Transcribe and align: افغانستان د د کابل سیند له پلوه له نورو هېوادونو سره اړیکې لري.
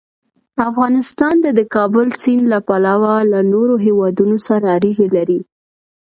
افغانستان 0.69 1.35
د 1.41 1.47
د 1.57 1.59
کابل 1.75 2.07
سیند 2.21 2.45
له 2.53 2.59
پلوه 2.67 3.13
له 3.31 3.39
نورو 3.53 3.75
هېوادونو 3.85 4.37
سره 4.47 4.65
اړیکې 4.77 5.07
لري. 5.15 5.39